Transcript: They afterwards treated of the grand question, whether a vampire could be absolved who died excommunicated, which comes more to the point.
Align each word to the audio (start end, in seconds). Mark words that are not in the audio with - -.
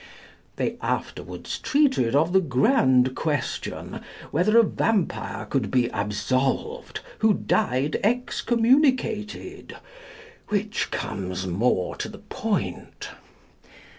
They 0.55 0.77
afterwards 0.81 1.59
treated 1.59 2.15
of 2.15 2.33
the 2.33 2.41
grand 2.41 3.13
question, 3.15 4.01
whether 4.31 4.57
a 4.57 4.63
vampire 4.63 5.45
could 5.45 5.69
be 5.69 5.89
absolved 5.89 7.01
who 7.19 7.35
died 7.35 7.99
excommunicated, 8.03 9.77
which 10.47 10.89
comes 10.89 11.45
more 11.45 11.95
to 11.97 12.09
the 12.09 12.17
point. 12.17 13.09